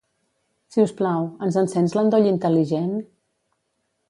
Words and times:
Si 0.75 0.85
us 0.85 0.93
plau, 1.01 1.27
ens 1.49 1.59
encens 1.63 1.95
l'endoll 1.99 2.31
intel·ligent? 2.33 2.93